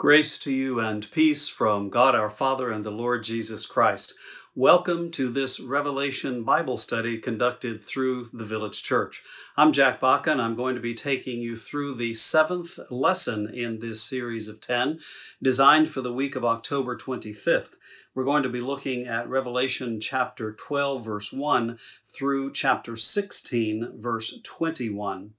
[0.00, 4.14] Grace to you and peace from God our Father and the Lord Jesus Christ.
[4.54, 9.22] Welcome to this Revelation Bible study conducted through the Village Church.
[9.58, 13.80] I'm Jack Baca, and I'm going to be taking you through the seventh lesson in
[13.80, 15.00] this series of 10,
[15.42, 17.74] designed for the week of October 25th.
[18.14, 24.40] We're going to be looking at Revelation chapter 12, verse 1 through chapter 16, verse
[24.42, 25.34] 21.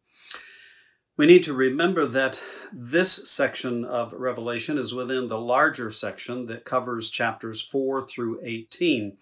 [1.22, 2.42] We need to remember that
[2.74, 9.18] this section of Revelation is within the larger section that covers chapters 4 through 18.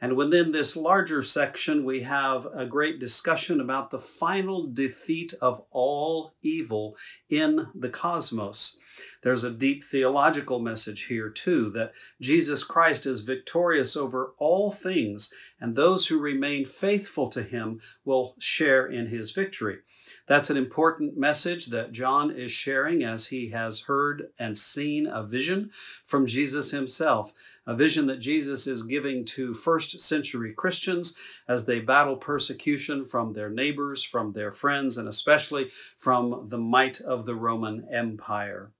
[0.00, 5.62] And within this larger section, we have a great discussion about the final defeat of
[5.70, 6.96] all evil
[7.30, 8.80] in the cosmos.
[9.24, 15.32] There's a deep theological message here, too, that Jesus Christ is victorious over all things,
[15.58, 19.78] and those who remain faithful to him will share in his victory.
[20.26, 25.22] That's an important message that John is sharing as he has heard and seen a
[25.22, 25.70] vision
[26.04, 27.32] from Jesus himself,
[27.66, 31.16] a vision that Jesus is giving to first century Christians
[31.48, 37.00] as they battle persecution from their neighbors, from their friends, and especially from the might
[37.00, 38.70] of the Roman Empire.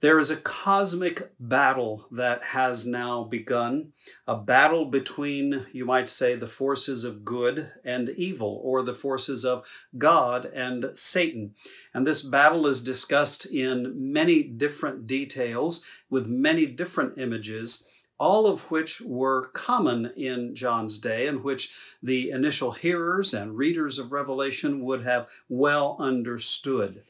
[0.00, 3.92] There is a cosmic battle that has now begun,
[4.26, 9.44] a battle between, you might say, the forces of good and evil, or the forces
[9.44, 9.66] of
[9.98, 11.54] God and Satan.
[11.92, 17.86] And this battle is discussed in many different details with many different images
[18.18, 23.98] all of which were common in John's day and which the initial hearers and readers
[23.98, 27.02] of Revelation would have well understood.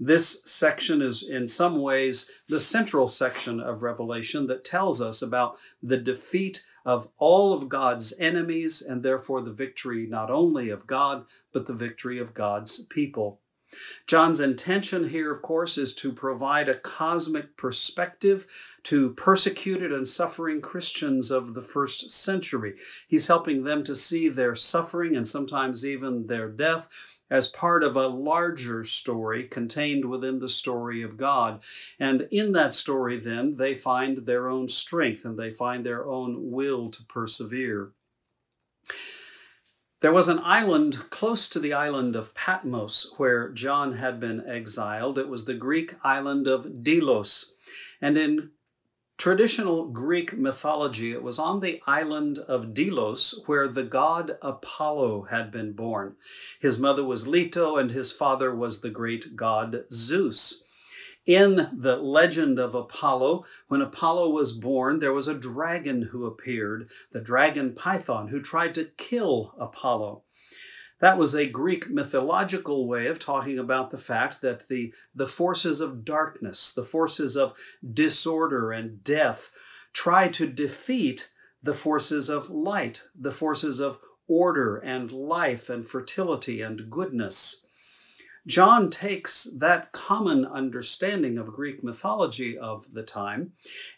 [0.00, 5.56] This section is, in some ways, the central section of Revelation that tells us about
[5.82, 11.26] the defeat of all of God's enemies and therefore the victory not only of God,
[11.52, 13.40] but the victory of God's people.
[14.06, 18.46] John's intention here, of course, is to provide a cosmic perspective
[18.84, 22.74] to persecuted and suffering Christians of the first century.
[23.08, 26.88] He's helping them to see their suffering and sometimes even their death
[27.34, 31.60] as part of a larger story contained within the story of God.
[31.98, 36.52] And in that story, then, they find their own strength and they find their own
[36.52, 37.90] will to persevere.
[40.00, 45.18] There was an island close to the island of Patmos where John had been exiled.
[45.18, 47.52] It was the Greek island of Delos.
[48.00, 48.50] And in
[49.16, 55.50] traditional Greek mythology, it was on the island of Delos where the god Apollo had
[55.50, 56.16] been born.
[56.60, 60.64] His mother was Leto, and his father was the great god Zeus.
[61.26, 66.90] In the legend of Apollo, when Apollo was born, there was a dragon who appeared,
[67.12, 70.22] the dragon Python, who tried to kill Apollo.
[71.00, 75.80] That was a Greek mythological way of talking about the fact that the, the forces
[75.80, 77.54] of darkness, the forces of
[77.92, 79.50] disorder and death,
[79.92, 81.32] try to defeat
[81.62, 87.66] the forces of light, the forces of order and life and fertility and goodness.
[88.46, 93.52] John takes that common understanding of Greek mythology of the time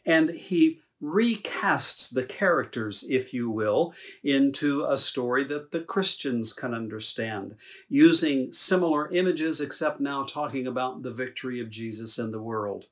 [0.04, 6.72] and he recasts the characters, if you will, into a story that the Christians can
[6.72, 7.56] understand,
[7.88, 12.86] using similar images, except now talking about the victory of Jesus in the world.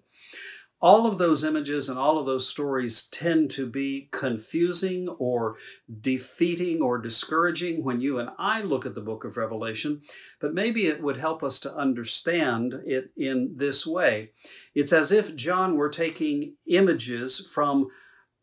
[0.81, 5.57] All of those images and all of those stories tend to be confusing or
[6.01, 10.03] defeating or discouraging when you and I look at the book of Revelation,
[10.41, 14.33] but maybe it would help us to understand it in this way.
[14.75, 17.89] It's as if John were taking images from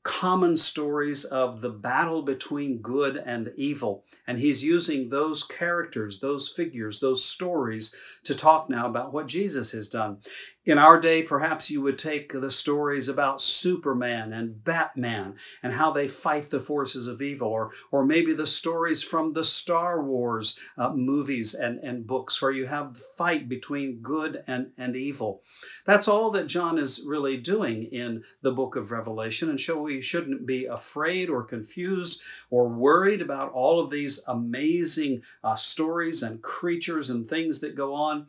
[0.03, 4.03] common stories of the battle between good and evil.
[4.25, 9.74] And he's using those characters, those figures, those stories to talk now about what Jesus
[9.74, 10.18] has done.
[10.64, 15.34] In our day, perhaps you would take the stories about Superman and Batman
[15.64, 19.44] and how they fight the forces of evil, or, or maybe the stories from the
[19.44, 24.68] Star Wars uh, movies and, and books where you have the fight between good and,
[24.78, 25.42] and evil.
[25.88, 30.00] That's all that John is really doing in the book of Revelation, and so we
[30.00, 32.22] shouldn't be afraid or confused
[32.52, 37.96] or worried about all of these amazing uh, stories and creatures and things that go
[37.96, 38.28] on.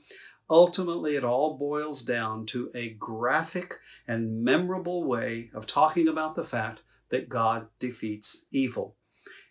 [0.53, 6.43] Ultimately, it all boils down to a graphic and memorable way of talking about the
[6.43, 8.95] fact that God defeats evil.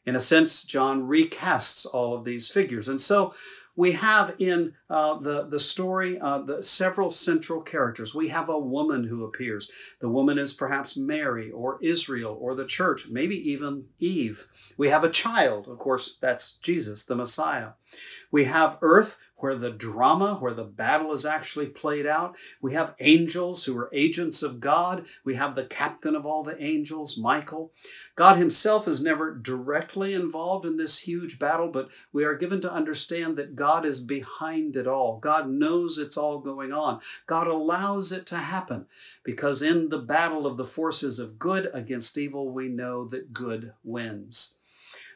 [0.06, 2.88] In a sense, John recasts all of these figures.
[2.88, 3.34] And so
[3.76, 8.14] we have in uh, the, the story uh, the several central characters.
[8.14, 9.72] We have a woman who appears.
[10.02, 14.48] The woman is perhaps Mary or Israel or the church, maybe even Eve.
[14.78, 17.70] We have a child, of course, that's Jesus, the Messiah.
[18.32, 22.38] We have earth, where the drama, where the battle is actually played out.
[22.62, 25.06] We have angels who are agents of God.
[25.24, 27.74] We have the captain of all the angels, Michael.
[28.16, 32.72] God himself is never directly involved in this huge battle, but we are given to
[32.72, 35.20] understand that God is behind it all.
[35.20, 37.00] God knows it's all going on.
[37.26, 38.86] God allows it to happen
[39.24, 43.74] because in the battle of the forces of good against evil, we know that good
[43.84, 44.58] wins.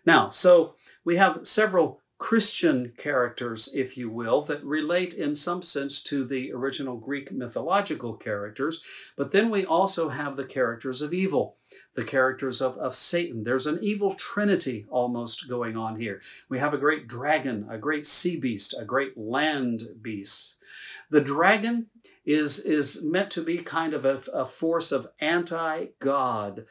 [0.06, 6.02] Now, so we have several Christian characters, if you will, that relate in some sense
[6.04, 8.84] to the original Greek mythological characters.
[9.18, 11.58] But then we also have the characters of evil,
[11.96, 13.44] the characters of, of Satan.
[13.44, 16.22] There's an evil trinity almost going on here.
[16.48, 20.56] We have a great dragon, a great sea beast, a great land beast.
[21.10, 21.88] The dragon
[22.26, 26.66] is, is meant to be kind of a, a force of anti God.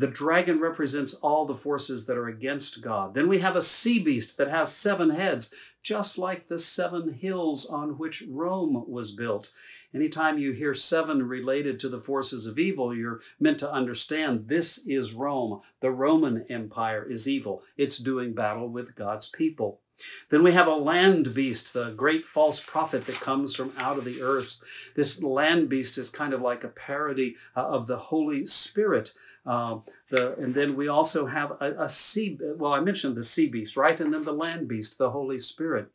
[0.00, 3.12] The dragon represents all the forces that are against God.
[3.12, 7.68] Then we have a sea beast that has seven heads, just like the seven hills
[7.68, 9.52] on which Rome was built.
[9.94, 14.86] Anytime you hear seven related to the forces of evil, you're meant to understand this
[14.86, 15.60] is Rome.
[15.80, 17.62] The Roman Empire is evil.
[17.76, 19.82] It's doing battle with God's people.
[20.30, 24.04] Then we have a land beast, the great false prophet that comes from out of
[24.04, 24.62] the earth.
[24.94, 29.12] This land beast is kind of like a parody uh, of the Holy Spirit.
[29.46, 29.78] Uh,
[30.10, 33.76] the, and then we also have a, a sea, well, I mentioned the sea beast,
[33.76, 33.98] right?
[34.00, 35.88] And then the land beast, the Holy Spirit.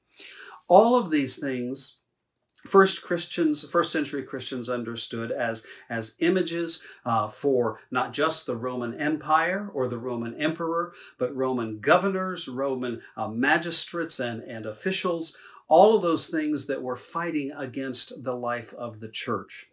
[0.68, 2.00] All of these things
[2.66, 9.00] first Christians, first century Christians understood as, as images uh, for not just the Roman
[9.00, 15.96] Empire or the Roman emperor, but Roman governors, Roman uh, magistrates, and, and officials, all
[15.96, 19.70] of those things that were fighting against the life of the church.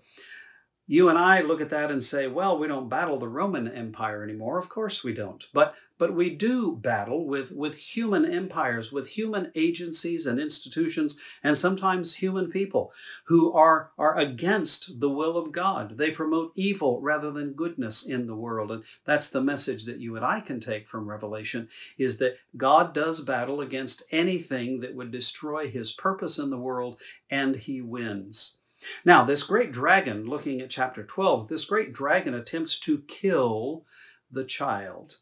[0.87, 4.25] You and I look at that and say, well, we don't battle the Roman Empire
[4.25, 4.59] anymore.
[4.59, 5.45] Of course we don't.
[5.55, 11.57] But but we do battle with, with human empires, with human agencies and institutions, and
[11.57, 12.93] sometimes human people
[13.27, 15.99] who are, are against the will of God.
[15.99, 18.73] They promote evil rather than goodness in the world.
[18.73, 22.93] And that's the message that you and I can take from Revelation is that God
[22.93, 27.01] does battle against anything that would destroy his purpose in the world,
[27.31, 28.59] and he wins.
[29.05, 33.85] Now, this great dragon, looking at chapter 12, this great dragon attempts to kill
[34.31, 35.17] the child.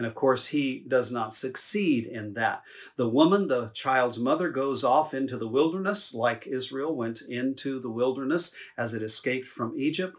[0.00, 2.62] And of course, he does not succeed in that.
[2.96, 7.90] The woman, the child's mother, goes off into the wilderness, like Israel went into the
[7.90, 10.16] wilderness as it escaped from Egypt.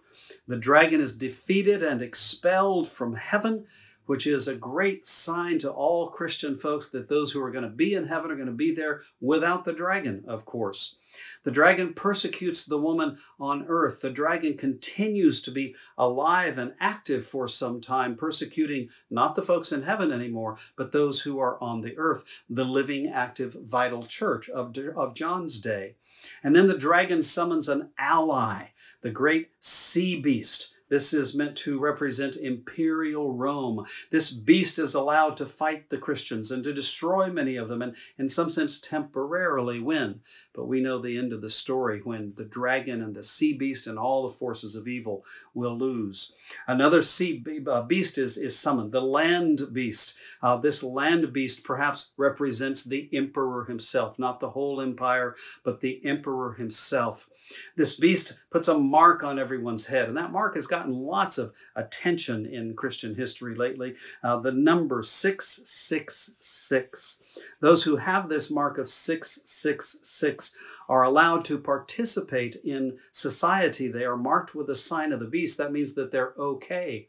[0.47, 3.65] The dragon is defeated and expelled from heaven,
[4.11, 7.69] which is a great sign to all Christian folks that those who are going to
[7.69, 10.99] be in heaven are going to be there without the dragon, of course.
[11.45, 14.01] The dragon persecutes the woman on earth.
[14.01, 19.71] The dragon continues to be alive and active for some time, persecuting not the folks
[19.71, 24.49] in heaven anymore, but those who are on the earth, the living, active, vital church
[24.49, 25.95] of, of John's day.
[26.43, 28.71] And then the dragon summons an ally,
[29.03, 33.85] the great sea beast this is meant to represent imperial Rome.
[34.09, 37.95] This beast is allowed to fight the Christians and to destroy many of them and,
[38.17, 40.19] in some sense, temporarily win.
[40.53, 43.87] But we know the end of the story when the dragon and the sea beast
[43.87, 45.23] and all the forces of evil
[45.53, 46.35] will lose.
[46.67, 50.19] Another sea uh, beast is, is summoned, the land beast.
[50.41, 56.05] Uh, this land beast perhaps represents the emperor himself, not the whole empire, but the
[56.05, 57.29] emperor himself.
[57.75, 61.53] This beast puts a mark on everyone's head, and that mark has gotten lots of
[61.75, 63.95] attention in Christian history lately.
[64.23, 67.23] Uh, the number 666.
[67.59, 70.57] Those who have this mark of 666
[70.89, 73.87] are allowed to participate in society.
[73.87, 75.57] They are marked with a sign of the beast.
[75.57, 77.07] That means that they're okay.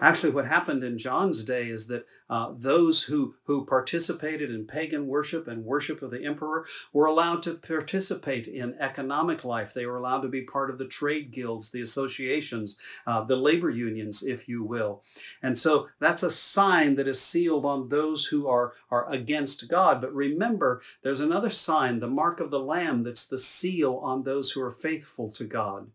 [0.00, 5.08] Actually, what happened in John's day is that uh, those who, who participated in pagan
[5.08, 9.74] worship and worship of the emperor were allowed to participate in economic life.
[9.74, 13.68] They were allowed to be part of the trade guilds, the associations, uh, the labor
[13.68, 15.02] unions, if you will.
[15.42, 20.00] And so that's a sign that is sealed on those who are, are against God.
[20.00, 24.52] But remember, there's another sign, the mark of the Lamb, that's the seal on those
[24.52, 25.88] who are faithful to God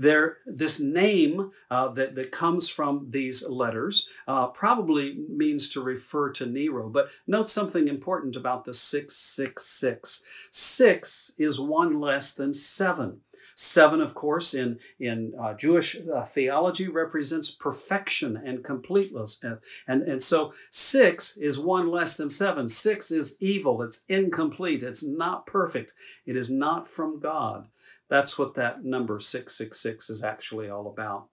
[0.00, 6.30] there this name uh, that, that comes from these letters uh, probably means to refer
[6.30, 13.20] to nero but note something important about the 666 six is one less than seven
[13.62, 19.38] Seven, of course, in, in uh, Jewish uh, theology represents perfection and completeness.
[19.42, 22.70] And, and, and so six is one less than seven.
[22.70, 25.92] Six is evil, it's incomplete, it's not perfect,
[26.24, 27.66] it is not from God.
[28.10, 31.28] That's what that number 666 is actually all about.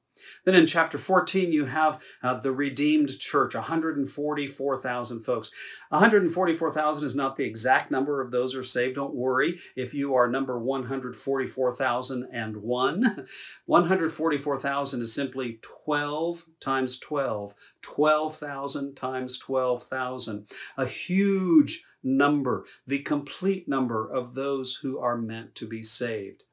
[0.46, 5.52] Then in chapter 14, you have uh, the redeemed church, 144,000 folks.
[5.90, 8.96] 144,000 is not the exact number of those who are saved.
[8.96, 13.28] Don't worry if you are number 144,001.
[13.66, 20.48] 144,000 is simply 12 times 12, 12,000 times 12,000.
[20.78, 26.46] A huge number, the complete number of those who are meant to be saved.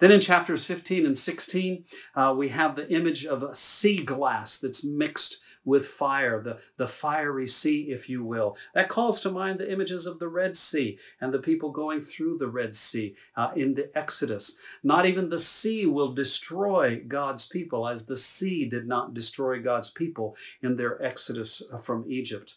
[0.00, 4.58] Then in chapters 15 and 16, uh, we have the image of a sea glass
[4.58, 8.56] that's mixed with fire, the, the fiery sea, if you will.
[8.74, 12.38] That calls to mind the images of the Red Sea and the people going through
[12.38, 14.58] the Red Sea uh, in the Exodus.
[14.82, 19.90] Not even the sea will destroy God's people, as the sea did not destroy God's
[19.90, 22.54] people in their exodus uh, from Egypt.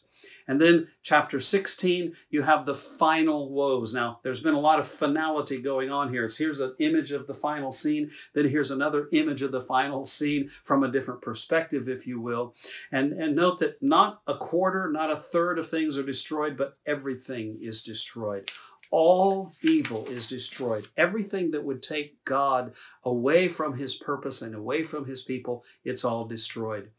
[0.47, 3.93] And then chapter 16, you have the final woes.
[3.93, 6.27] Now, there's been a lot of finality going on here.
[6.27, 10.03] So here's an image of the final scene, then here's another image of the final
[10.03, 12.55] scene from a different perspective, if you will.
[12.91, 16.77] And, and note that not a quarter, not a third of things are destroyed, but
[16.85, 18.51] everything is destroyed
[18.93, 20.87] all evil is destroyed.
[20.95, 26.05] Everything that would take God away from his purpose and away from his people, it's
[26.05, 26.91] all destroyed.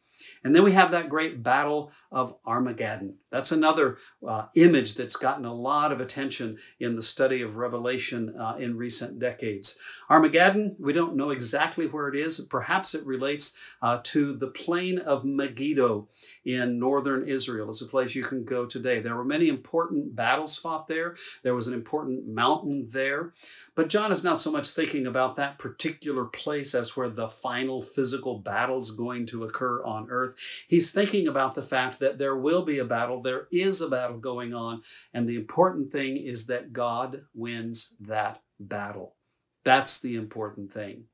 [0.43, 3.17] And then we have that great battle of Armageddon.
[3.31, 8.35] That's another uh, image that's gotten a lot of attention in the study of Revelation
[8.39, 9.81] uh, in recent decades.
[10.09, 12.41] Armageddon, we don't know exactly where it is.
[12.41, 16.09] Perhaps it relates uh, to the plain of Megiddo
[16.45, 17.71] in northern Israel.
[17.71, 19.01] It's a place you can go today.
[19.01, 21.17] There were many important battles fought there.
[21.43, 23.33] There was an important mountain there.
[23.75, 27.81] But John is not so much thinking about that particular place as where the final
[27.81, 30.35] physical battle is going to occur on earth.
[30.69, 34.19] He's thinking about the fact that there will be a battle, there is a battle
[34.19, 39.17] going on, and the important thing is that God wins that battle.
[39.65, 41.05] That's the important thing.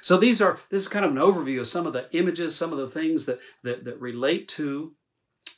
[0.00, 2.72] So these are this is kind of an overview of some of the images, some
[2.72, 4.94] of the things that that, that relate to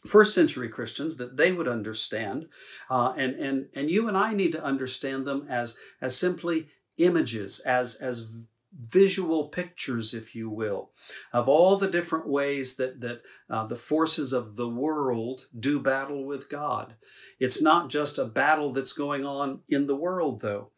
[0.06, 2.48] first century Christians that they would understand,
[2.90, 7.60] uh, and and and you and I need to understand them as as simply images,
[7.60, 8.46] as as
[8.78, 10.90] visual pictures, if you will,
[11.32, 16.24] of all the different ways that, that uh, the forces of the world do battle
[16.24, 16.94] with God.
[17.40, 20.70] It's not just a battle that's going on in the world, though.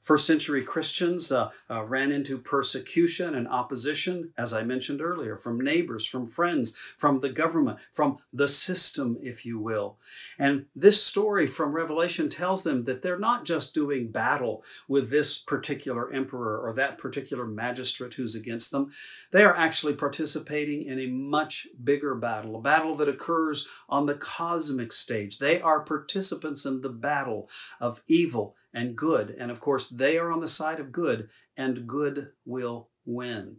[0.00, 5.60] First century Christians uh, uh, ran into persecution and opposition, as I mentioned earlier, from
[5.60, 9.98] neighbors, from friends, from the government, from the system, if you will.
[10.38, 15.36] And this story from Revelation tells them that they're not just doing battle with this
[15.38, 18.92] particular emperor or that particular magistrate who's against them.
[19.32, 24.14] They are actually participating in a much bigger battle, a battle that occurs on the
[24.14, 25.38] cosmic stage.
[25.38, 27.48] They are participants in the battle
[27.80, 29.34] of evil and good.
[29.38, 33.56] And of course, they are on the side of good, and good will win.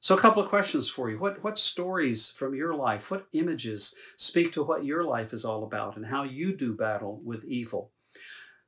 [0.00, 1.18] So, a couple of questions for you.
[1.18, 5.62] What, what stories from your life, what images speak to what your life is all
[5.62, 7.92] about and how you do battle with evil?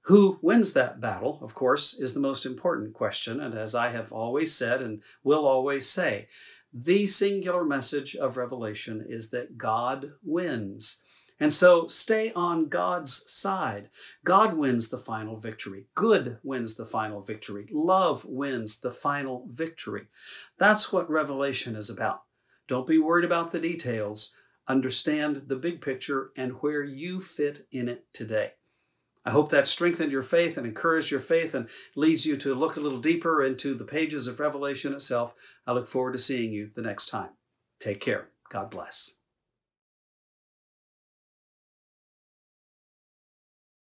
[0.03, 3.41] Who wins that battle, of course, is the most important question.
[3.41, 6.29] And as I have always said and will always say,
[6.73, 11.03] the singular message of Revelation is that God wins.
[11.45, 13.91] And so stay on God's side.
[14.25, 15.89] God wins the final victory.
[15.95, 17.69] Good wins the final victory.
[17.71, 20.07] Love wins the final victory.
[20.57, 22.23] That's what Revelation is about.
[22.67, 24.35] Don't be worried about the details.
[24.69, 28.53] Understand the big picture and where you fit in it today.
[29.27, 32.79] I hope that strengthened your faith and encouraged your faith and leads you to look
[32.79, 35.35] a little deeper into the pages of Revelation itself.
[35.67, 37.33] I look forward to seeing you the next time.
[37.79, 38.29] Take care.
[38.51, 39.17] God bless.